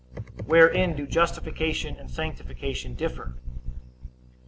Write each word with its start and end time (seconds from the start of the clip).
Wherein 0.45 0.95
do 0.95 1.05
justification 1.05 1.95
and 1.95 2.09
sanctification 2.09 2.95
differ? 2.95 3.35